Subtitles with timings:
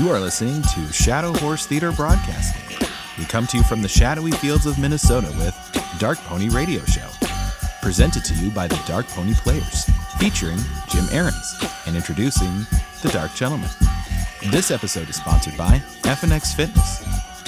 [0.00, 2.88] You are listening to Shadow Horse Theater Broadcasting.
[3.18, 5.54] We come to you from the shadowy fields of Minnesota with
[5.98, 7.06] Dark Pony Radio Show.
[7.82, 9.84] Presented to you by the Dark Pony Players,
[10.18, 10.56] featuring
[10.88, 12.66] Jim Aarons and introducing
[13.02, 13.68] the Dark Gentleman.
[14.50, 17.04] This episode is sponsored by FNX Fitness.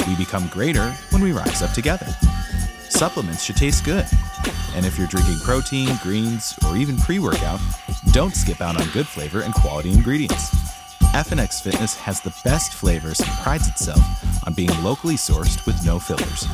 [0.07, 2.07] We become greater when we rise up together.
[2.91, 4.05] Supplements should taste good.
[4.75, 7.61] And if you're drinking protein, greens, or even pre workout,
[8.11, 10.62] don't skip out on good flavor and quality ingredients.
[11.13, 14.01] FNX Fitness has the best flavors and prides itself
[14.47, 16.45] on being locally sourced with no fillers.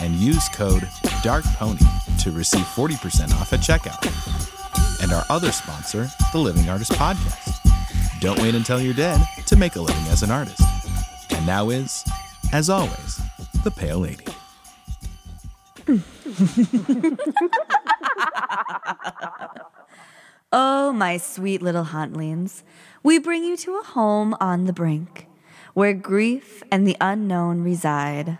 [0.00, 0.82] and use code
[1.22, 4.04] DARKPONY to receive 40% off at checkout.
[5.00, 7.60] And our other sponsor, the Living Artist Podcast.
[8.20, 10.60] Don't wait until you're dead to make a living as an artist.
[11.30, 12.04] And now is,
[12.52, 13.20] as always,
[13.62, 14.24] the Pale Lady.
[20.54, 22.62] Oh, my sweet little Huntlings,
[23.02, 25.26] we bring you to a home on the brink,
[25.72, 28.36] where grief and the unknown reside.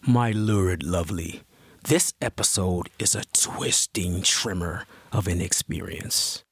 [0.00, 1.42] My lurid lovely,
[1.84, 6.42] this episode is a twisting tremor of an experience.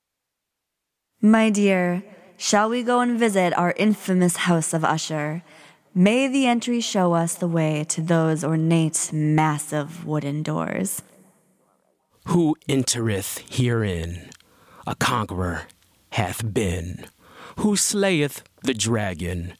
[1.22, 2.04] My dear,
[2.36, 5.42] shall we go and visit our infamous house of Usher?
[5.98, 11.02] May the entry show us the way to those ornate, massive wooden doors.
[12.26, 14.30] Who entereth herein?
[14.86, 15.62] A conqueror
[16.10, 17.06] hath been.
[17.56, 19.54] Who slayeth the dragon?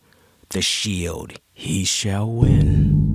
[0.51, 3.08] The shield he shall win.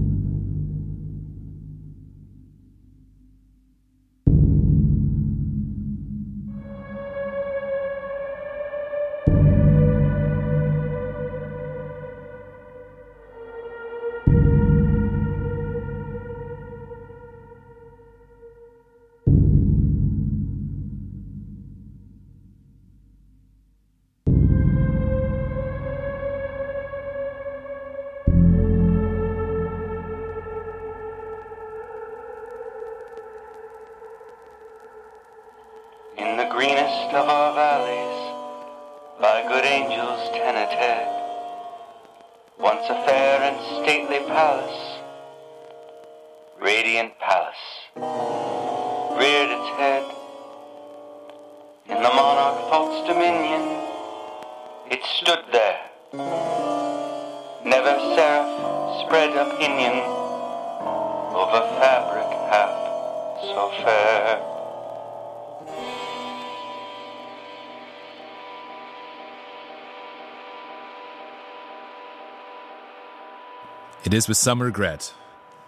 [74.03, 75.13] It is with some regret,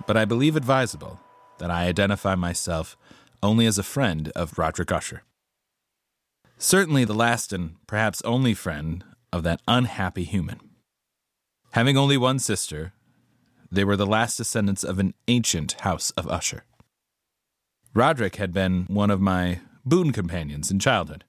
[0.05, 1.21] but I believe advisable,
[1.57, 2.97] that I identify myself
[3.41, 5.23] only as a friend of Roderick Usher.
[6.57, 10.59] Certainly the last and perhaps only friend of that unhappy human.
[11.71, 12.91] Having only one sister,
[13.71, 16.65] they were the last descendants of an ancient house of Usher.
[17.93, 21.23] Roderick had been one of my boon companions in childhood,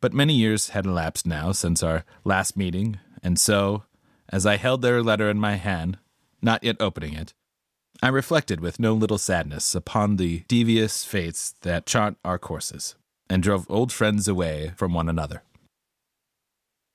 [0.00, 3.84] but many years had elapsed now since our last meeting, and so,
[4.28, 5.98] as I held their letter in my hand,
[6.42, 7.34] not yet opening it,
[8.02, 12.94] I reflected with no little sadness upon the devious fates that chart our courses,
[13.28, 15.42] and drove old friends away from one another.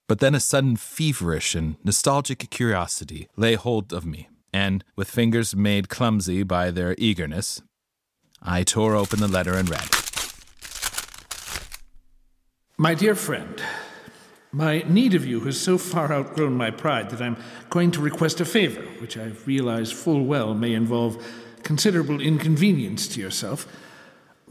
[0.07, 5.55] But then a sudden feverish and nostalgic curiosity lay hold of me, and, with fingers
[5.55, 7.61] made clumsy by their eagerness,
[8.41, 9.89] I tore open the letter and read.
[12.77, 13.61] My dear friend,
[14.53, 17.37] my need of you has so far outgrown my pride that I'm
[17.71, 21.25] going to request a favor, which I realize full well may involve
[21.63, 23.65] considerable inconvenience to yourself.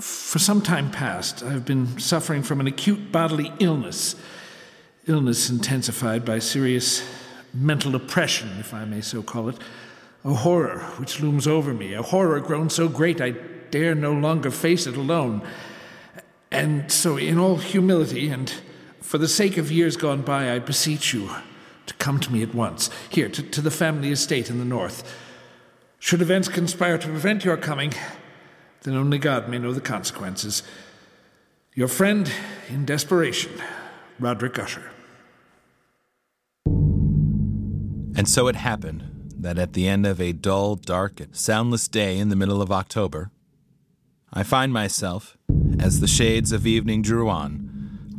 [0.00, 4.16] For some time past, I've been suffering from an acute bodily illness,
[5.06, 7.08] illness intensified by serious
[7.54, 9.58] mental oppression, if I may so call it,
[10.24, 13.30] a horror which looms over me, a horror grown so great I
[13.70, 15.46] dare no longer face it alone.
[16.50, 18.52] And so, in all humility and
[19.02, 21.30] for the sake of years gone by, I beseech you
[21.86, 25.14] to come to me at once, here, to, to the family estate in the north.
[25.98, 27.92] Should events conspire to prevent your coming,
[28.82, 30.62] then only God may know the consequences.
[31.74, 32.30] Your friend
[32.68, 33.52] in desperation,
[34.18, 34.90] Roderick Usher.
[38.14, 42.18] And so it happened that at the end of a dull, dark, and soundless day
[42.18, 43.30] in the middle of October,
[44.32, 45.36] I find myself,
[45.78, 47.61] as the shades of evening drew on,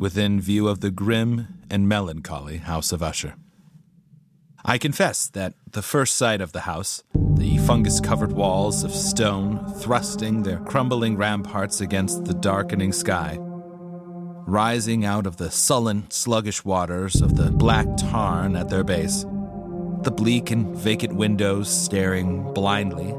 [0.04, 3.36] within view of the grim and melancholy House of Usher.
[4.62, 9.66] I confess that the first sight of the house, the fungus covered walls of stone
[9.76, 17.22] thrusting their crumbling ramparts against the darkening sky, rising out of the sullen, sluggish waters
[17.22, 19.24] of the black tarn at their base,
[20.02, 23.12] the bleak and vacant windows staring blindly,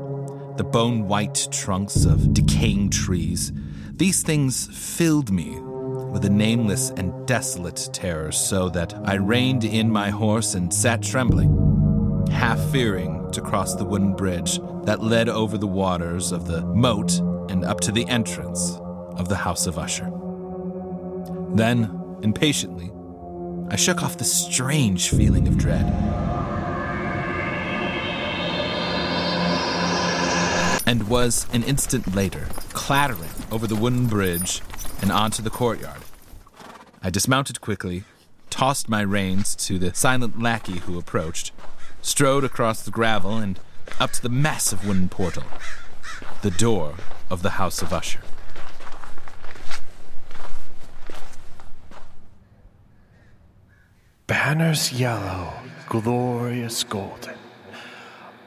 [0.58, 3.52] the bone white trunks of decaying trees,
[3.90, 5.60] these things filled me
[6.16, 11.04] with a nameless and desolate terror, so that I reined in my horse and sat
[11.04, 16.62] trembling, half fearing to cross the wooden bridge that led over the waters of the
[16.68, 17.20] moat
[17.50, 18.80] and up to the entrance
[19.18, 20.10] of the House of Usher.
[21.54, 22.94] Then, impatiently,
[23.70, 25.86] I shook off the strange feeling of dread.
[30.88, 34.62] And was an instant later clattering over the wooden bridge
[35.02, 36.02] and onto the courtyard.
[37.02, 38.04] I dismounted quickly,
[38.50, 41.52] tossed my reins to the silent lackey who approached,
[42.02, 43.60] strode across the gravel and
[44.00, 45.44] up to the massive wooden portal,
[46.42, 46.96] the door
[47.30, 48.22] of the House of Usher.
[54.28, 55.54] Banners yellow,
[55.88, 57.36] glorious golden,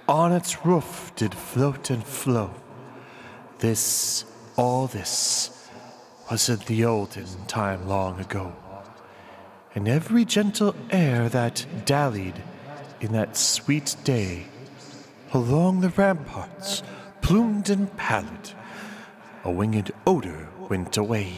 [0.08, 2.54] on its roof did float and flow.
[3.58, 4.24] This,
[4.56, 5.57] all this,
[6.30, 8.54] was in the olden time long ago.
[9.75, 12.42] And every gentle air that dallied
[13.00, 14.46] in that sweet day
[15.32, 16.82] along the ramparts,
[17.20, 18.52] plumed and pallid,
[19.44, 21.34] a winged odor went away.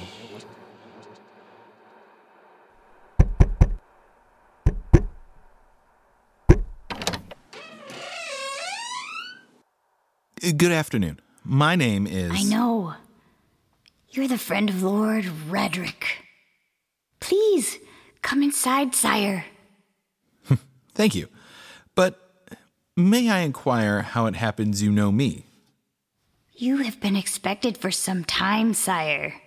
[10.56, 11.20] Good afternoon.
[11.44, 12.32] My name is.
[12.32, 12.94] I know.
[14.12, 16.24] You're the friend of Lord Roderick.
[17.20, 17.78] Please,
[18.22, 19.44] come inside, sire.
[20.94, 21.28] Thank you.
[21.94, 22.18] But
[22.96, 25.46] may I inquire how it happens you know me?
[26.52, 29.40] You have been expected for some time, sire.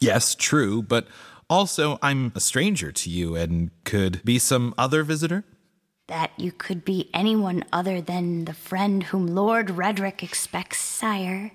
[0.00, 1.06] Yes, true, but
[1.48, 5.44] also I'm a stranger to you and could be some other visitor?
[6.08, 11.52] That you could be anyone other than the friend whom Lord Roderick expects, sire,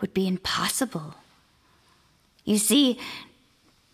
[0.00, 1.14] would be impossible.
[2.44, 2.98] You see,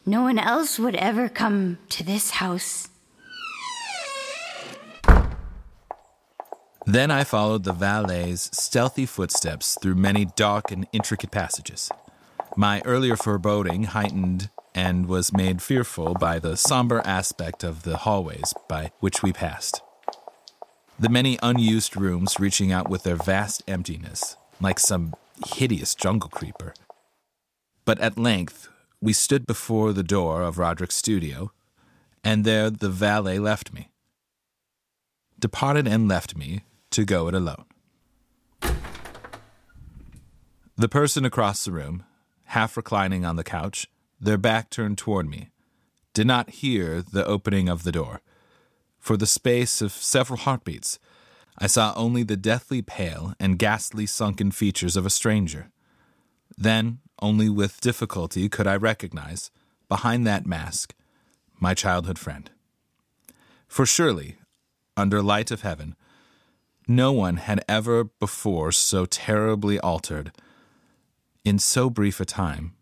[0.04, 2.88] no one else would ever come to this house.
[6.88, 11.90] Then I followed the valet's stealthy footsteps through many dark and intricate passages.
[12.56, 18.54] My earlier foreboding heightened and was made fearful by the somber aspect of the hallways
[18.68, 19.82] by which we passed.
[20.98, 25.14] The many unused rooms reaching out with their vast emptiness, like some
[25.44, 26.72] hideous jungle creeper.
[27.86, 28.68] But at length,
[29.00, 31.52] we stood before the door of Roderick's studio,
[32.24, 33.92] and there the valet left me.
[35.38, 37.64] Departed and left me to go it alone.
[40.76, 42.04] The person across the room,
[42.46, 43.86] half reclining on the couch,
[44.20, 45.50] their back turned toward me,
[46.12, 48.20] did not hear the opening of the door.
[48.98, 50.98] For the space of several heartbeats,
[51.56, 55.70] I saw only the deathly pale and ghastly sunken features of a stranger.
[56.58, 59.50] Then, only with difficulty could I recognize,
[59.88, 60.94] behind that mask,
[61.58, 62.50] my childhood friend.
[63.68, 64.36] For surely,
[64.96, 65.96] under light of heaven,
[66.88, 70.32] no one had ever before so terribly altered,
[71.44, 72.74] in so brief a time,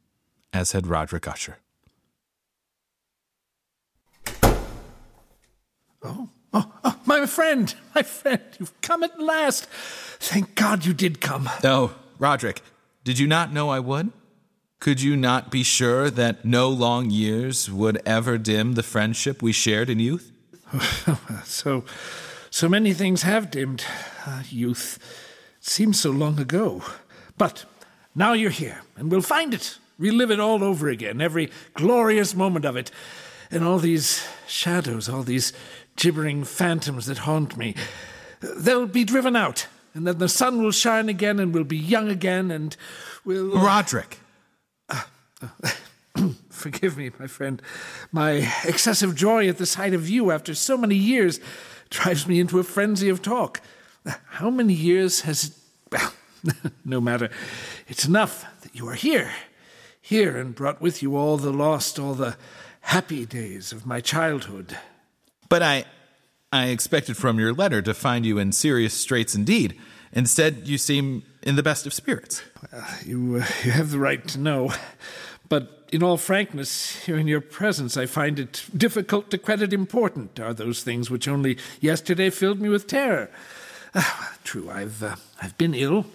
[0.52, 1.58] as had Roderick Usher.
[6.02, 9.66] Oh, oh, oh, my friend, my friend, you've come at last.
[10.18, 11.48] Thank God you did come.
[11.62, 12.60] Oh, Roderick,
[13.04, 14.12] did you not know I would?
[14.84, 19.50] Could you not be sure that no long years would ever dim the friendship we
[19.50, 20.30] shared in youth?
[21.44, 21.84] so,
[22.50, 23.82] so many things have dimmed.
[24.26, 24.98] Uh, youth
[25.58, 26.82] it seems so long ago.
[27.38, 27.64] But
[28.14, 32.66] now you're here, and we'll find it, relive it all over again, every glorious moment
[32.66, 32.90] of it,
[33.50, 35.54] and all these shadows, all these
[35.96, 37.74] gibbering phantoms that haunt me.
[38.40, 42.10] They'll be driven out, and then the sun will shine again, and we'll be young
[42.10, 42.76] again, and
[43.24, 43.58] we'll.
[43.58, 44.18] Roderick!
[46.48, 47.60] Forgive me, my friend.
[48.12, 51.40] My excessive joy at the sight of you after so many years
[51.90, 53.60] drives me into a frenzy of talk.
[54.06, 55.52] How many years has it.
[55.92, 56.12] Well,
[56.84, 57.30] no matter.
[57.88, 59.30] It's enough that you are here.
[60.00, 62.36] Here and brought with you all the lost, all the
[62.80, 64.76] happy days of my childhood.
[65.48, 65.84] But I.
[66.52, 69.76] I expected from your letter to find you in serious straits indeed.
[70.12, 72.42] Instead, you seem in the best of spirits.
[72.72, 74.72] Uh, you, uh, you have the right to know.
[75.48, 80.40] But in all frankness, here in your presence, I find it difficult to credit important
[80.40, 83.30] are those things which only yesterday filled me with terror.
[83.94, 86.06] Ah, true, I've, uh, I've been ill,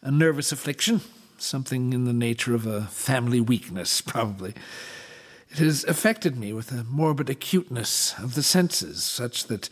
[0.00, 1.02] a nervous affliction,
[1.36, 4.54] something in the nature of a family weakness, probably.
[5.50, 9.68] It has affected me with a morbid acuteness of the senses, such that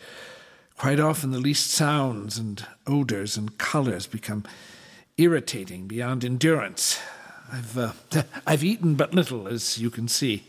[0.77, 4.43] quite often the least sounds and odors and colors become
[5.17, 6.99] irritating beyond endurance.
[7.51, 7.93] I've, uh,
[8.47, 10.43] I've eaten but little, as you can see.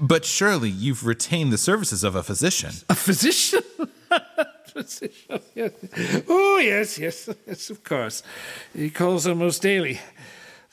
[0.00, 2.72] But surely you've retained the services of a physician.
[2.88, 3.62] A physician?
[4.66, 5.72] physician, yes.
[6.28, 8.22] Oh, yes, yes, yes, of course.
[8.74, 10.00] He calls almost daily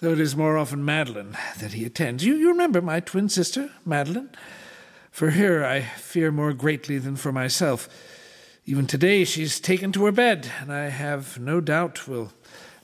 [0.01, 2.23] though it is more often Madeline that he attends.
[2.23, 4.29] You, you remember my twin sister, Madeline?
[5.11, 7.89] For her I fear more greatly than for myself.
[8.65, 12.31] Even today she's taken to her bed, and I have no doubt will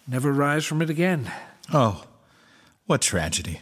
[0.08, 1.32] never rise from it again.
[1.74, 2.04] Oh,
[2.86, 3.62] what tragedy.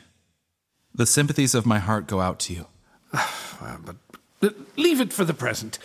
[0.94, 2.68] The sympathies of my heart go out to you.
[3.66, 3.96] Ah, but,
[4.42, 5.80] but leave it for the present.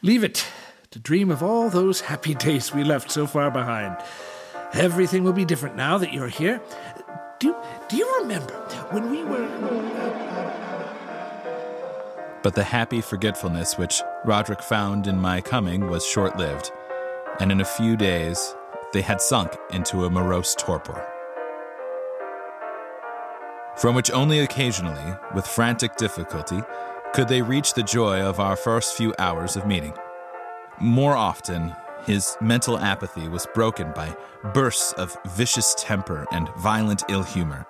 [0.00, 0.46] Leave it
[0.92, 3.98] to dream of all those happy days we left so far behind.
[4.72, 6.62] Everything will be different now that you're here.
[7.38, 7.54] Do,
[7.90, 8.54] do you remember
[8.92, 9.46] when we were.
[12.42, 16.72] But the happy forgetfulness which Roderick found in my coming was short lived,
[17.40, 18.54] and in a few days
[18.92, 21.06] they had sunk into a morose torpor.
[23.76, 26.60] From which only occasionally, with frantic difficulty,
[27.14, 29.94] could they reach the joy of our first few hours of meeting.
[30.78, 31.74] More often,
[32.06, 34.16] his mental apathy was broken by
[34.52, 37.66] bursts of vicious temper and violent ill humor.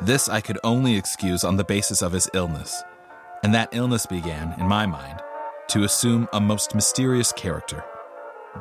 [0.00, 2.82] This I could only excuse on the basis of his illness,
[3.42, 5.20] and that illness began, in my mind,
[5.68, 7.84] to assume a most mysterious character.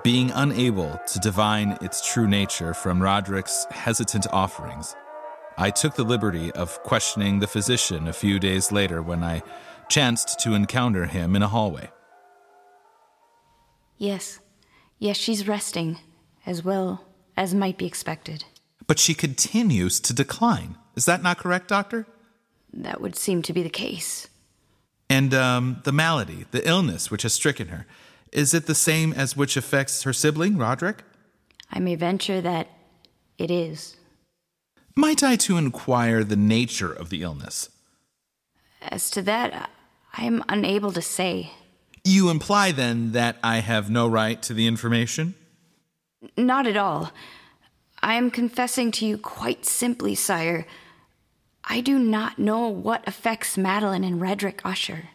[0.03, 4.95] Being unable to divine its true nature from Roderick's hesitant offerings,
[5.57, 9.41] I took the liberty of questioning the physician a few days later when I
[9.89, 11.89] chanced to encounter him in a hallway.
[13.97, 14.39] Yes,
[14.99, 15.99] Yes, she's resting,
[16.45, 18.45] as well as might be expected.
[18.87, 20.77] But she continues to decline.
[20.95, 22.07] Is that not correct, Doctor?
[22.73, 24.27] That would seem to be the case.
[25.09, 27.85] And um, the malady, the illness which has stricken her,
[28.31, 31.03] is it the same as which affects her sibling, Roderick?
[31.71, 32.67] I may venture that
[33.37, 33.97] it is.
[34.95, 37.69] Might I to inquire the nature of the illness?
[38.81, 39.69] As to that,
[40.13, 41.51] I am unable to say.
[42.03, 45.35] You imply then that I have no right to the information?
[46.35, 47.11] Not at all.
[48.01, 50.65] I am confessing to you quite simply, sire.
[51.63, 55.09] I do not know what affects Madeline and Roderick Usher.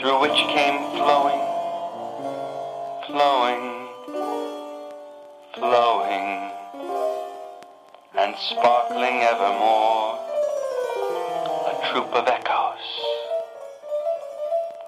[0.00, 1.44] Through which came flowing,
[3.06, 3.86] flowing,
[5.52, 6.50] flowing,
[8.16, 10.16] and sparkling evermore
[11.68, 12.86] a troop of echoes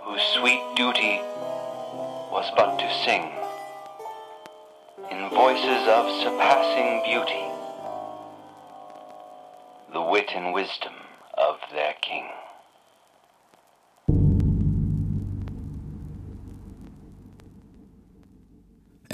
[0.01, 1.21] whose sweet duty
[2.33, 3.31] was but to sing
[5.11, 7.45] in voices of surpassing beauty
[9.93, 10.95] the wit and wisdom
[11.37, 12.31] of their king.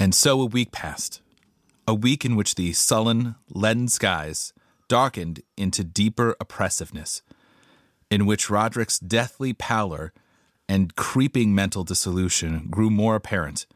[0.09, 1.21] And so a week passed,
[1.87, 4.53] a week in which the sullen, leaden skies
[4.87, 7.21] darkened into deeper oppressiveness,
[8.09, 10.11] in which Roderick's deathly pallor
[10.67, 13.67] and creeping mental dissolution grew more apparent,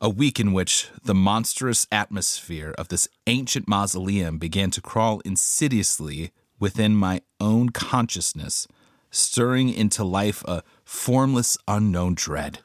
[0.00, 6.32] a week in which the monstrous atmosphere of this ancient mausoleum began to crawl insidiously
[6.58, 8.66] within my own consciousness,
[9.12, 12.58] stirring into life a formless, unknown dread.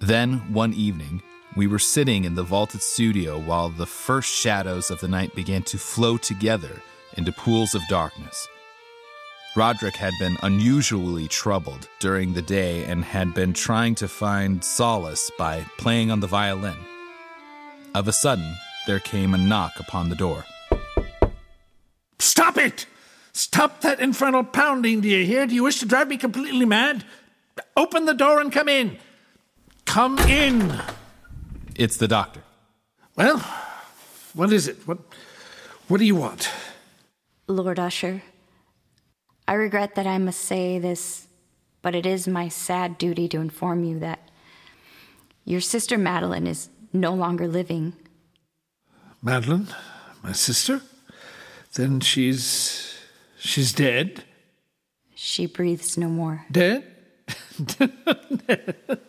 [0.00, 1.22] Then, one evening,
[1.56, 5.62] we were sitting in the vaulted studio while the first shadows of the night began
[5.64, 6.82] to flow together
[7.16, 8.46] into pools of darkness.
[9.56, 15.32] Roderick had been unusually troubled during the day and had been trying to find solace
[15.36, 16.76] by playing on the violin.
[17.92, 18.54] Of a sudden,
[18.86, 20.44] there came a knock upon the door.
[22.20, 22.86] Stop it!
[23.32, 25.46] Stop that infernal pounding, do you hear?
[25.46, 27.04] Do you wish to drive me completely mad?
[27.76, 28.98] Open the door and come in.
[29.88, 30.80] Come in.
[31.74, 32.42] It's the doctor.
[33.16, 33.38] Well,
[34.34, 34.86] what is it?
[34.86, 34.98] What
[35.88, 36.50] what do you want?
[37.46, 38.22] Lord Usher,
[39.48, 41.26] I regret that I must say this,
[41.80, 44.30] but it is my sad duty to inform you that
[45.46, 47.94] your sister Madeline is no longer living.
[49.22, 49.68] Madeline,
[50.22, 50.82] my sister?
[51.72, 52.94] Then she's
[53.38, 54.22] she's dead?
[55.14, 56.44] She breathes no more.
[56.52, 56.84] Dead?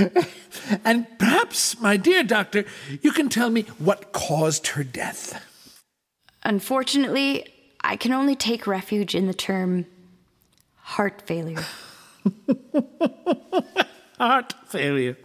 [0.84, 2.64] and perhaps, my dear doctor,
[3.00, 5.44] you can tell me what caused her death.
[6.44, 7.46] Unfortunately,
[7.80, 9.86] I can only take refuge in the term
[10.76, 11.64] heart failure.
[14.18, 15.16] Heart failure.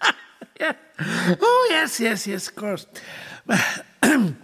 [0.60, 0.74] yeah.
[1.00, 2.86] Oh, yes, yes, yes, of course.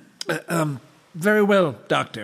[0.48, 0.80] um,
[1.14, 2.22] very well, Doctor.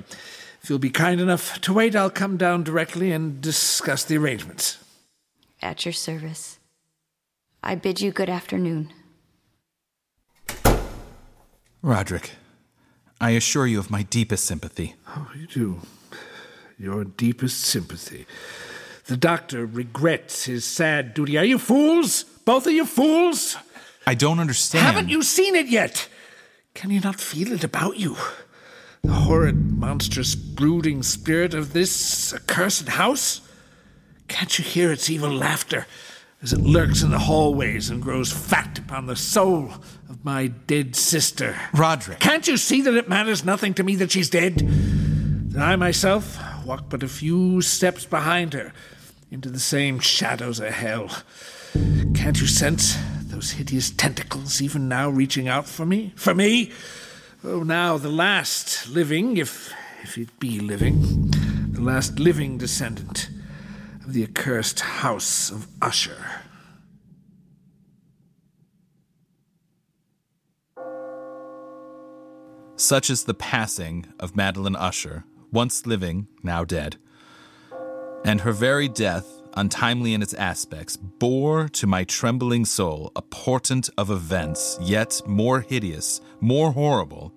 [0.61, 4.79] If you'll be kind enough to wait, I'll come down directly and discuss the arrangements.
[5.63, 6.58] At your service.
[7.63, 8.93] I bid you good afternoon.
[11.83, 12.33] Roderick,
[13.21, 14.95] I assure you of my deepest sympathy.
[15.09, 15.81] Oh, you do.
[16.79, 18.27] Your deepest sympathy.
[19.07, 21.37] The doctor regrets his sad duty.
[21.37, 22.25] Are you fools?
[22.45, 23.57] Both of you fools?
[24.07, 24.87] I don't understand.
[24.87, 26.09] Haven't you seen it yet?
[26.75, 28.17] Can you not feel it about you?
[29.03, 33.41] The horrid, monstrous, brooding spirit of this accursed house?
[34.29, 35.87] Can't you hear its evil laughter
[36.43, 39.73] as it lurks in the hallways and grows fat upon the soul
[40.09, 41.57] of my dead sister?
[41.75, 42.21] Roderick.
[42.21, 44.59] Can't you see that it matters nothing to me that she's dead?
[45.51, 48.73] That I myself walk but a few steps behind her
[49.31, 51.11] into the same shadows of hell.
[52.15, 56.13] Can't you sense those hideous tentacles even now reaching out for me?
[56.17, 56.73] For me?
[57.45, 61.31] Oh, now the last living, if if it be living,
[61.73, 63.29] the last living descendant
[64.09, 66.17] of the accursed house of Usher.
[72.77, 76.97] Such is the passing of Madeline Usher, once living, now dead.
[78.25, 83.91] And her very death, untimely in its aspects, bore to my trembling soul a portent
[83.99, 87.35] of events yet more hideous, more horrible,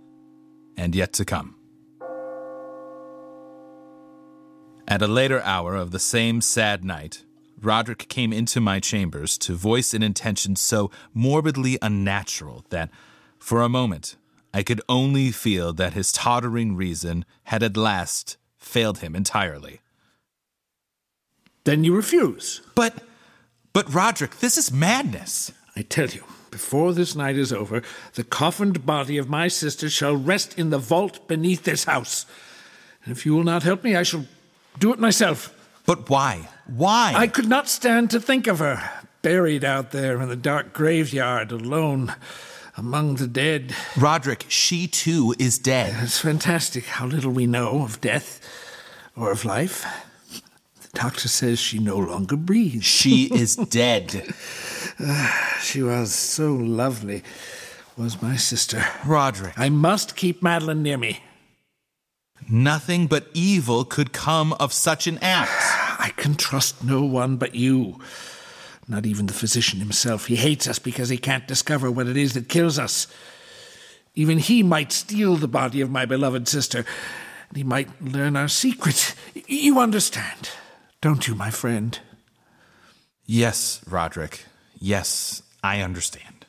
[0.78, 1.61] and yet to come.
[4.92, 7.24] At a later hour of the same sad night,
[7.62, 12.90] Roderick came into my chambers to voice an intention so morbidly unnatural that,
[13.40, 14.18] for a moment,
[14.54, 19.80] I could only feel that his tottering reason had at last failed him entirely.
[21.64, 22.60] Then you refuse.
[22.76, 23.02] But,
[23.72, 25.54] but Roderick, this is madness.
[25.74, 27.82] I tell you, before this night is over,
[28.16, 32.26] the coffined body of my sister shall rest in the vault beneath this house.
[33.06, 34.26] And if you will not help me, I shall
[34.80, 35.54] do it myself.
[35.86, 36.48] But why?
[36.68, 37.14] Why?
[37.16, 38.82] I could not stand to think of her,
[39.22, 42.14] buried out there in the dark graveyard, alone
[42.78, 43.76] among the dead.
[43.98, 45.96] Roderick, she too is dead.
[46.02, 48.40] It's fantastic how little we know of death
[49.16, 49.86] or of life.
[50.82, 52.86] The doctor says she no longer breathes.
[52.86, 54.34] She is dead.
[55.00, 57.24] Ah, she was so lovely,
[57.98, 58.84] was my sister.
[59.06, 61.24] Roderick, I must keep Madeline near me.
[62.52, 65.52] Nothing but evil could come of such an act.
[66.00, 68.00] I can trust no one but you.
[68.88, 70.26] Not even the physician himself.
[70.26, 73.08] He hates us because he can't discover what it is that kills us.
[74.16, 76.86] Even he might steal the body of my beloved sister,
[77.50, 79.16] and he might learn our secret.
[79.48, 80.50] You understand,
[81.00, 81.98] don't you, my friend?
[83.26, 84.46] Yes, Roderick.
[84.78, 86.46] Yes, I understand.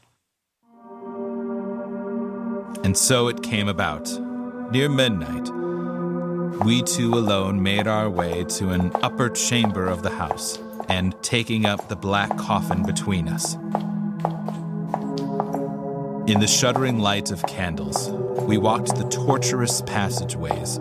[2.82, 4.10] And so it came about.
[4.72, 5.48] Near midnight,
[6.60, 11.66] we two alone made our way to an upper chamber of the house, and taking
[11.66, 13.54] up the black coffin between us.
[16.28, 18.10] In the shuddering light of candles,
[18.42, 20.78] we walked the tortuous passageways,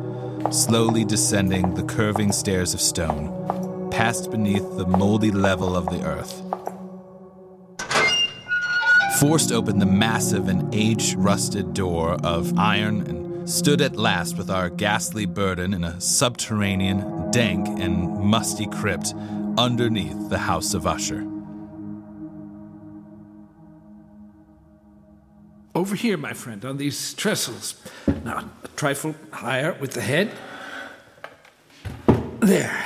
[0.52, 6.42] slowly descending the curving stairs of stone, passed beneath the moldy level of the earth.
[9.20, 14.50] Forced open the massive and age rusted door of iron and stood at last with
[14.50, 19.14] our ghastly burden in a subterranean, dank, and musty crypt
[19.58, 21.28] underneath the House of Usher.
[25.76, 27.76] Over here, my friend, on these trestles.
[28.24, 30.32] Now, a trifle higher with the head.
[32.40, 32.86] There.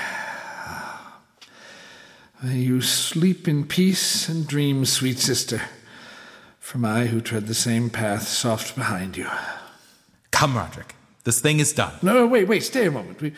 [2.43, 5.61] May you sleep in peace and dream, sweet sister.
[6.59, 9.29] from I who tread the same path soft behind you.
[10.45, 10.93] Come, Roderick.
[11.23, 11.93] This thing is done.
[12.03, 13.19] No, wait, wait, stay a moment.
[13.19, 13.33] We,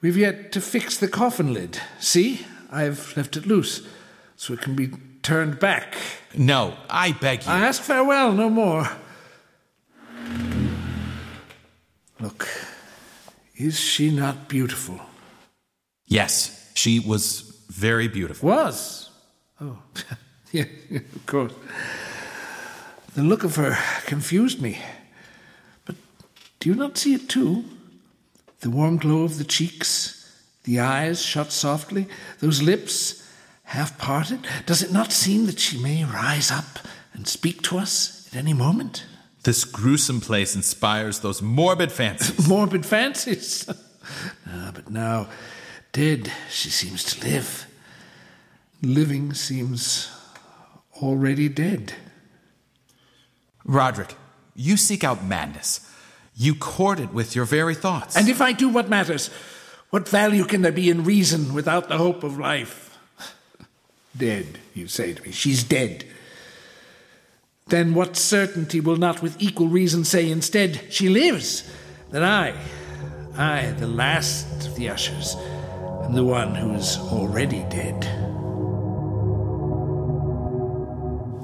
[0.00, 1.78] we've yet to fix the coffin lid.
[2.00, 2.46] See?
[2.72, 3.86] I've left it loose,
[4.36, 4.88] so it can be
[5.22, 5.94] turned back.
[6.34, 7.50] No, I beg you.
[7.50, 8.88] I ask farewell, no more.
[12.20, 12.48] Look,
[13.56, 14.98] is she not beautiful?
[16.06, 18.48] Yes, she was very beautiful.
[18.48, 19.10] Was?
[19.60, 19.76] Oh,
[20.52, 21.52] yeah, of course.
[23.14, 24.78] The look of her confused me.
[26.66, 27.64] Do you not see it too?
[28.58, 32.08] The warm glow of the cheeks, the eyes shut softly,
[32.40, 33.24] those lips
[33.62, 34.48] half parted.
[34.66, 36.80] Does it not seem that she may rise up
[37.12, 39.04] and speak to us at any moment?
[39.44, 42.48] This gruesome place inspires those morbid fancies.
[42.48, 43.68] Morbid fancies.
[44.48, 45.28] ah, but now,
[45.92, 47.68] dead, she seems to live.
[48.82, 50.10] Living seems
[51.00, 51.92] already dead.
[53.64, 54.16] Roderick,
[54.56, 55.92] you seek out madness.
[56.36, 58.14] You court it with your very thoughts.
[58.14, 59.30] And if I do, what matters?
[59.88, 62.98] What value can there be in reason without the hope of life?
[64.14, 65.32] Dead, you say to me.
[65.32, 66.04] She's dead.
[67.68, 71.68] Then what certainty will not with equal reason say instead, she lives?
[72.10, 72.54] That I,
[73.36, 75.36] I, the last of the ushers,
[76.04, 78.04] am the one who is already dead.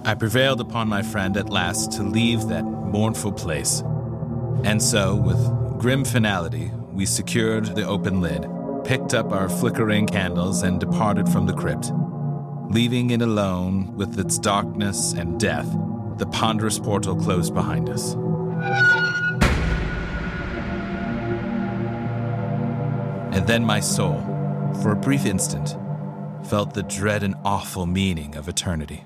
[0.05, 3.83] I prevailed upon my friend at last to leave that mournful place.
[4.65, 8.47] And so, with grim finality, we secured the open lid,
[8.85, 11.91] picked up our flickering candles, and departed from the crypt,
[12.71, 15.69] leaving it alone with its darkness and death
[16.19, 18.15] the ponderous portal closed behind us.
[23.35, 24.21] And then my soul,
[24.83, 25.77] for a brief instant,
[26.47, 29.05] felt the dread and awful meaning of eternity.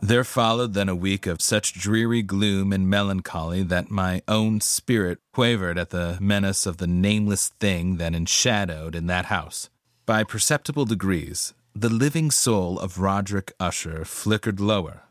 [0.00, 5.18] There followed then a week of such dreary gloom and melancholy that my own spirit
[5.32, 9.68] quavered at the menace of the nameless thing that enshadowed in that house.
[10.04, 15.02] By perceptible degrees, the living soul of Roderick Usher flickered lower.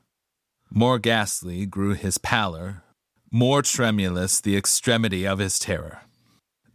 [0.70, 2.84] More ghastly grew his pallor,
[3.32, 6.04] more tremulous the extremity of his terror.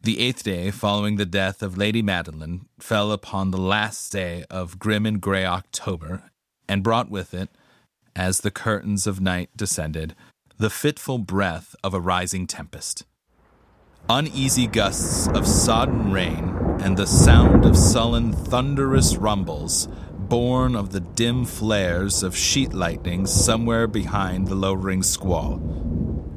[0.03, 4.79] The eighth day following the death of Lady Madeline fell upon the last day of
[4.79, 6.31] grim and grey October,
[6.69, 7.51] and brought with it,
[8.15, 10.15] as the curtains of night descended,
[10.59, 13.05] the fitful breath of a rising tempest.
[14.09, 21.01] Uneasy gusts of sodden rain and the sound of sullen, thunderous rumbles, born of the
[21.01, 25.61] dim flares of sheet lightning somewhere behind the lowering squall.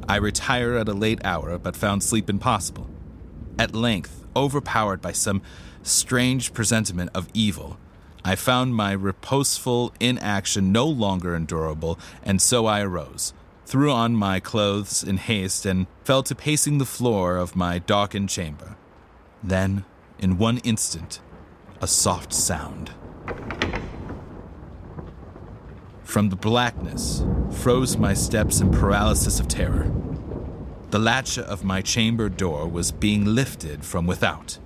[0.08, 2.90] I retired at a late hour, but found sleep impossible.
[3.58, 5.42] At length, overpowered by some
[5.84, 7.78] strange presentiment of evil,
[8.26, 13.34] I found my reposeful inaction no longer endurable, and so I arose,
[13.66, 18.30] threw on my clothes in haste, and fell to pacing the floor of my darkened
[18.30, 18.78] chamber.
[19.44, 19.84] Then,
[20.20, 21.20] in one instant,
[21.82, 22.92] a soft sound.
[26.04, 29.92] From the blackness froze my steps in paralysis of terror.
[30.92, 34.60] The latch of my chamber door was being lifted from without.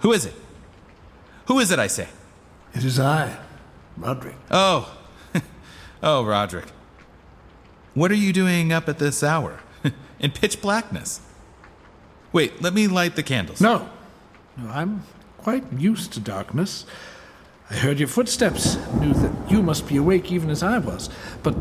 [0.00, 0.34] Who is it?
[1.46, 2.08] Who is it, I say?
[2.74, 3.36] It is I,
[3.96, 4.36] Roderick.
[4.50, 4.96] Oh,
[6.02, 6.66] oh, Roderick.
[7.94, 9.60] What are you doing up at this hour?
[10.20, 11.20] In pitch blackness.
[12.32, 13.60] Wait, let me light the candles.
[13.60, 13.88] No,
[14.56, 15.02] no, I'm
[15.38, 16.86] quite used to darkness.
[17.68, 21.10] I heard your footsteps, knew that you must be awake even as I was.
[21.42, 21.54] But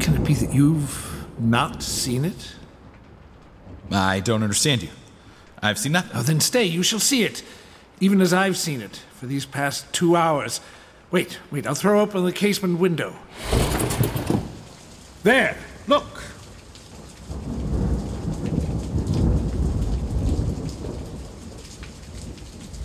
[0.00, 2.54] can it be that you've not seen it?
[3.90, 4.90] I don't understand you.
[5.62, 6.12] I've seen nothing.
[6.14, 7.42] Oh, then stay, you shall see it,
[8.00, 10.60] even as I've seen it for these past two hours.
[11.10, 13.14] Wait, wait, I'll throw open the casement window.
[15.22, 16.22] There, look.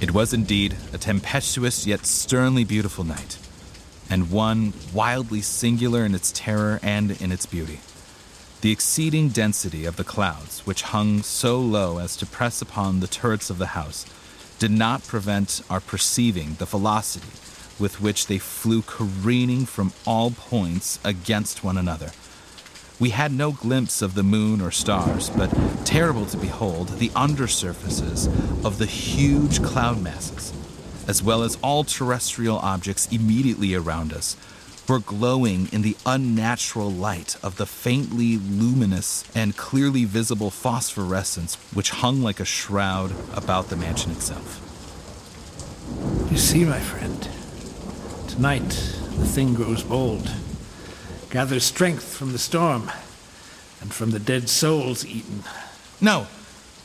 [0.01, 3.37] It was indeed a tempestuous yet sternly beautiful night,
[4.09, 7.79] and one wildly singular in its terror and in its beauty.
[8.65, 13.05] The exceeding density of the clouds, which hung so low as to press upon the
[13.05, 14.07] turrets of the house,
[14.57, 17.27] did not prevent our perceiving the velocity
[17.77, 22.09] with which they flew careening from all points against one another.
[22.99, 25.53] We had no glimpse of the moon or stars, but
[25.85, 28.25] terrible to behold, the undersurfaces
[28.65, 30.51] of the huge cloud masses,
[31.07, 34.35] as well as all terrestrial objects immediately around us,
[34.87, 41.89] were glowing in the unnatural light of the faintly luminous and clearly visible phosphorescence which
[41.89, 44.61] hung like a shroud about the mansion itself.
[46.31, 47.27] You see, my friend,
[48.27, 50.31] tonight the thing grows bold,
[51.29, 52.91] gathers strength from the storm,
[53.81, 55.43] and from the dead souls eaten.
[56.01, 56.27] No,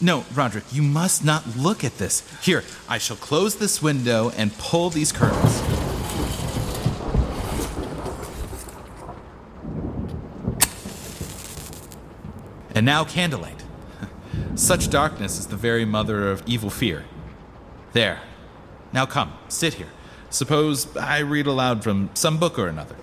[0.00, 2.22] no, Roderick, you must not look at this.
[2.42, 5.69] Here, I shall close this window and pull these curtains.
[12.80, 13.62] And now, candlelight.
[14.54, 17.04] Such darkness is the very mother of evil fear.
[17.92, 18.20] There.
[18.90, 19.90] Now come, sit here.
[20.30, 22.96] Suppose I read aloud from some book or another.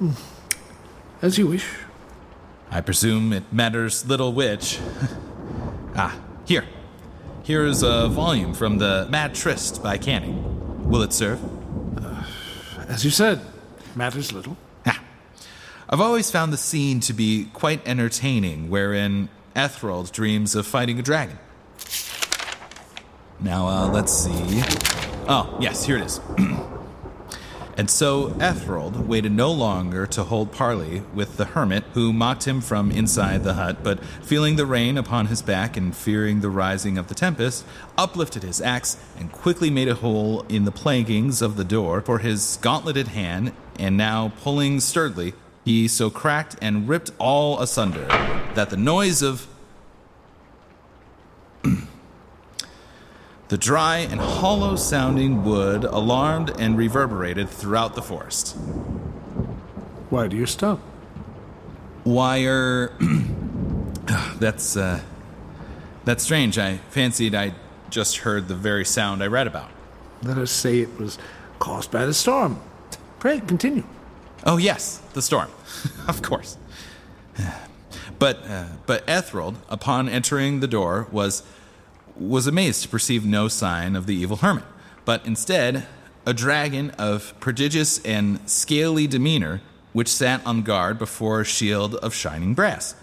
[1.21, 1.69] As you wish.
[2.71, 4.79] I presume it matters little which.
[5.95, 6.65] ah, here.
[7.43, 10.89] Here is a volume from the Mad Tryst by Canning.
[10.89, 11.39] Will it serve?
[12.87, 13.41] As you said,
[13.95, 14.57] matters little.
[14.87, 15.03] Ah.
[15.87, 21.01] I've always found the scene to be quite entertaining, wherein Ethelred dreams of fighting a
[21.01, 21.39] dragon.
[23.39, 24.61] Now, uh, let's see.
[25.27, 26.21] Oh, yes, here it is.
[27.77, 32.61] and so Ethelred waited no longer to hold parley with the hermit who mocked him
[32.61, 36.99] from inside the hut, but feeling the rain upon his back and fearing the rising
[36.99, 37.65] of the tempest,
[37.97, 42.19] uplifted his axe and quickly made a hole in the plankings of the door for
[42.19, 45.33] his gauntleted hand, and now pulling sturdily,
[45.65, 48.07] he so cracked and ripped all asunder
[48.57, 49.47] that the noise of
[53.49, 58.57] The dry and hollow sounding wood alarmed and reverberated throughout the forest.
[60.09, 60.79] Why do you stop?
[62.03, 62.91] Wire.
[64.39, 64.99] that's, uh.
[66.03, 66.57] That's strange.
[66.57, 67.53] I fancied I
[67.89, 69.69] just heard the very sound I read about.
[70.23, 71.17] Let us say it was
[71.59, 72.59] caused by the storm.
[73.19, 73.83] Pray, continue.
[74.45, 75.49] Oh, yes, the storm.
[76.07, 76.57] of course.
[78.19, 81.43] But, uh, but Ethelred, upon entering the door, was
[82.19, 84.63] was amazed to perceive no sign of the evil hermit,
[85.05, 85.85] but instead
[86.25, 89.61] a dragon of prodigious and scaly demeanor,
[89.93, 92.95] which sat on guard before a shield of shining brass.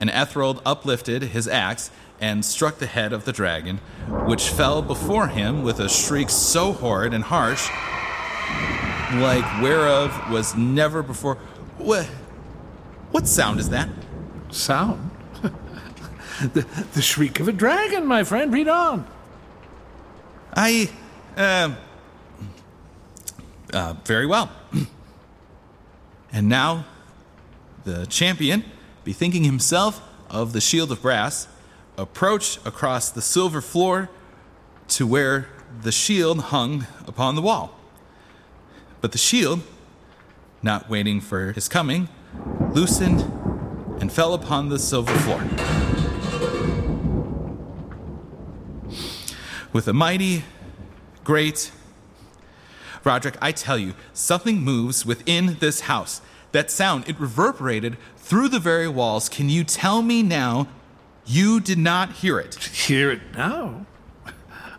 [0.00, 3.78] And Ethelred uplifted his axe and struck the head of the dragon,
[4.26, 7.68] which fell before him with a shriek so horrid and harsh,
[9.20, 11.36] like whereof was never before.
[11.78, 12.06] What?
[13.10, 13.88] What sound is that?
[14.50, 15.10] Sound?
[16.52, 18.52] the, the shriek of a dragon, my friend.
[18.52, 19.06] Read on.
[20.56, 20.90] I,
[21.36, 21.74] uh,
[23.72, 24.50] uh, very well.
[26.32, 26.84] and now,
[27.84, 28.64] the champion,
[29.04, 31.48] bethinking himself of the shield of brass,
[31.96, 34.10] approached across the silver floor
[34.88, 35.48] to where
[35.82, 37.78] the shield hung upon the wall.
[39.00, 39.60] But the shield,
[40.62, 42.08] not waiting for his coming,
[42.72, 43.30] loosened
[44.04, 45.40] and fell upon the silver floor.
[49.72, 50.44] with a mighty,
[51.24, 51.72] great.
[53.02, 56.20] Roderick, I tell you, something moves within this house.
[56.52, 59.30] That sound, it reverberated through the very walls.
[59.30, 60.68] Can you tell me now
[61.24, 62.56] you did not hear it?
[62.56, 63.86] Hear it now?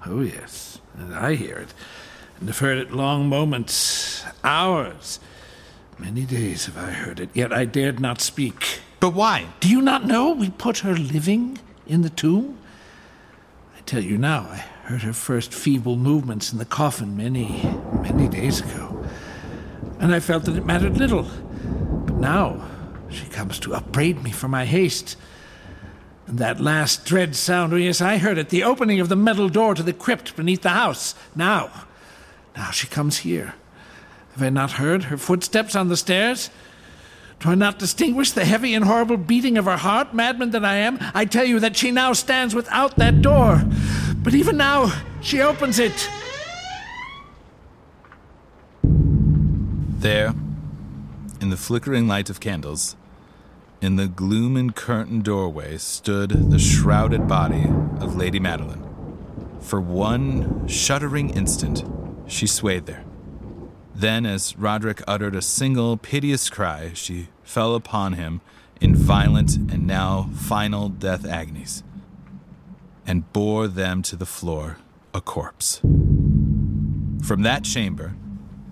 [0.05, 1.73] Oh, yes, and I hear it.
[2.39, 5.19] And have heard it long moments, hours.
[5.97, 8.81] Many days have I heard it, yet I dared not speak.
[8.99, 9.47] But why?
[9.59, 12.57] Do you not know we put her living in the tomb?
[13.77, 17.63] I tell you now, I heard her first feeble movements in the coffin many,
[18.01, 19.03] many days ago.
[19.99, 21.23] And I felt that it mattered little.
[21.23, 22.65] But now
[23.09, 25.17] she comes to upbraid me for my haste.
[26.27, 29.49] And that last dread sound, oh yes, I heard it, the opening of the metal
[29.49, 31.13] door to the crypt beneath the house.
[31.35, 31.69] Now,
[32.55, 33.53] now she comes here.
[34.33, 36.49] Have I not heard her footsteps on the stairs?
[37.45, 40.77] Do I not distinguish the heavy and horrible beating of her heart, madman that I
[40.77, 40.97] am?
[41.13, 43.63] I tell you that she now stands without that door.
[44.23, 46.09] But even now, she opens it.
[48.81, 50.33] There,
[51.39, 52.95] in the flickering light of candles,
[53.79, 57.65] in the gloom and curtained doorway stood the shrouded body
[57.99, 58.83] of Lady Madeline.
[59.61, 61.83] For one shuddering instant,
[62.25, 63.03] she swayed there.
[63.93, 68.41] Then, as Roderick uttered a single piteous cry, she fell upon him
[68.81, 71.83] in violent and now final death agonies
[73.07, 74.77] and bore them to the floor
[75.13, 75.79] a corpse.
[77.23, 78.15] From that chamber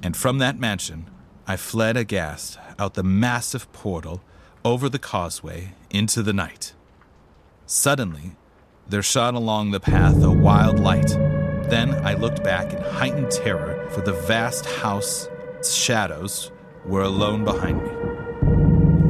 [0.02, 1.10] and from that mansion,
[1.48, 4.22] I fled aghast out the massive portal
[4.66, 6.74] over the causeway into the night.
[7.66, 8.36] Suddenly,
[8.88, 11.08] there shot along the path a wild light.
[11.70, 15.30] Then I looked back in heightened terror, for the vast house
[15.64, 16.52] shadows
[16.86, 18.03] were alone behind me.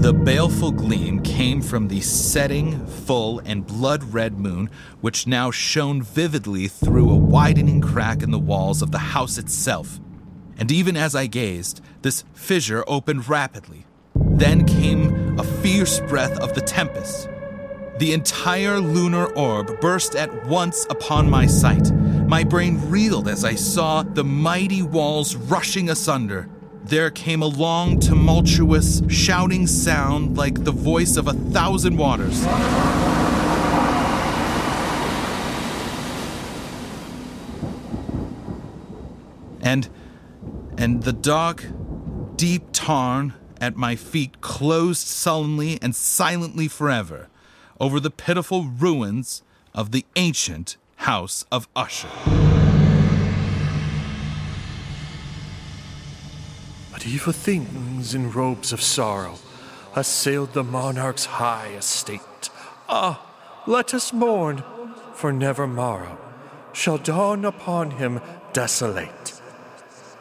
[0.03, 6.01] The baleful gleam came from the setting, full, and blood red moon, which now shone
[6.01, 10.01] vividly through a widening crack in the walls of the house itself.
[10.57, 13.85] And even as I gazed, this fissure opened rapidly.
[14.13, 17.29] Then came a fierce breath of the tempest.
[17.97, 21.93] The entire lunar orb burst at once upon my sight.
[22.27, 26.49] My brain reeled as I saw the mighty walls rushing asunder.
[26.85, 32.43] There came a long, tumultuous, shouting sound like the voice of a thousand waters.
[39.61, 39.89] And
[40.77, 41.65] and the dark,
[42.35, 47.29] deep tarn at my feet closed sullenly and silently forever
[47.79, 49.41] over the pitiful ruins
[49.73, 52.52] of the ancient house of Usher.
[57.05, 59.37] Evil things in robes of sorrow
[59.93, 62.49] assailed the monarch's high estate.
[62.87, 63.21] Ah,
[63.67, 64.63] let us mourn,
[65.13, 66.17] for never morrow
[66.71, 68.21] shall dawn upon him
[68.53, 69.41] desolate.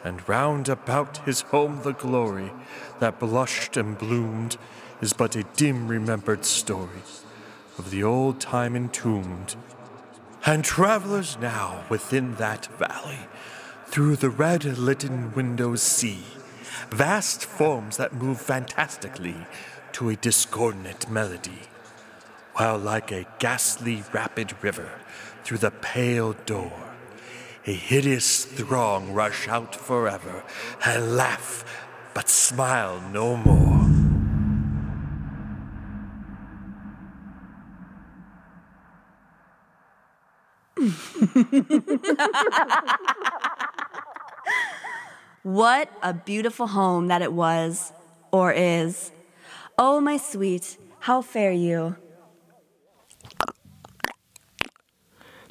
[0.03, 2.51] And round about his home the glory
[2.99, 4.57] that blushed and bloomed
[5.01, 7.03] is but a dim remembered story
[7.77, 9.55] of the old time entombed.
[10.45, 13.19] And travelers now within that valley,
[13.87, 16.23] through the red litten windows see
[16.89, 19.35] vast forms that move fantastically
[19.93, 21.61] to a discordant melody,
[22.53, 24.89] while like a ghastly rapid river
[25.43, 26.73] through the pale door,
[27.65, 30.43] a hideous throng rush out forever
[30.85, 31.63] and laugh,
[32.13, 33.83] but smile no more.
[45.43, 47.91] What a beautiful home that it was,
[48.31, 49.11] or is.
[49.77, 51.97] Oh, my sweet, how fare you?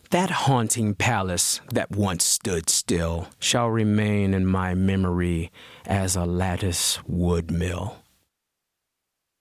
[0.09, 5.53] That haunting palace that once stood still shall remain in my memory
[5.85, 7.99] as a lattice wood mill.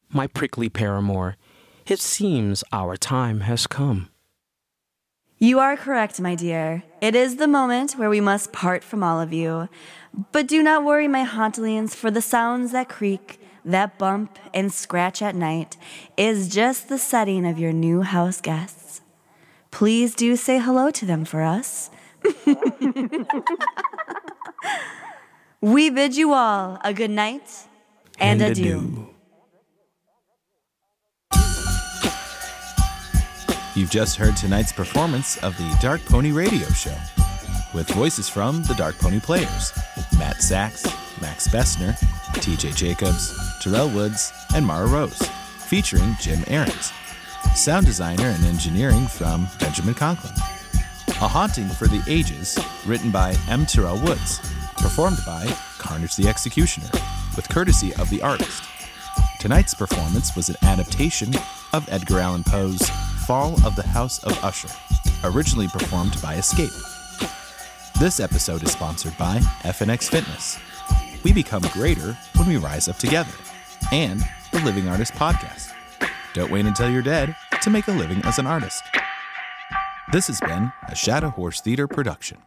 [0.10, 1.38] My prickly paramour,
[1.88, 4.10] it seems our time has come.
[5.44, 6.84] You are correct, my dear.
[7.02, 9.70] It is the moment where we must part from all of you.
[10.32, 15.22] But do not worry, my hauntlians, for the sounds that creak, that bump, and scratch
[15.22, 15.78] at night
[16.18, 19.02] is just the setting of your new house guests.
[19.72, 21.90] Please do say hello to them for us.
[25.62, 27.50] we bid you all a good night
[28.20, 28.78] and, And adieu.
[28.78, 29.08] adieu.
[33.74, 36.94] You've just heard tonight's performance of the Dark Pony Radio Show,
[37.74, 39.74] with voices from the Dark Pony players
[40.18, 40.86] Matt Sachs,
[41.22, 41.98] Max Bessner,
[42.34, 45.22] TJ Jacobs, Terrell Woods, and Mara Rose,
[45.58, 46.92] featuring Jim Ahrens.
[47.56, 50.34] Sound designer and engineering from Benjamin Conklin.
[51.08, 53.66] A Haunting for the Ages, written by M.
[53.66, 54.40] Terrell Woods,
[54.78, 55.46] performed by
[55.78, 56.90] Carnage the Executioner,
[57.36, 58.64] with courtesy of the artist.
[59.40, 61.34] Tonight's performance was an adaptation
[61.74, 62.82] of Edgar Allan Poe's
[63.26, 64.70] Fall of the House of Usher,
[65.24, 66.72] originally performed by Escape.
[68.02, 70.58] This episode is sponsored by FNX Fitness.
[71.24, 73.32] We become greater when we rise up together,
[73.92, 75.72] and the Living Artist Podcast.
[76.34, 78.82] Don't wait until you're dead to make a living as an artist.
[80.12, 82.40] This has been a Shadow Horse Theater production.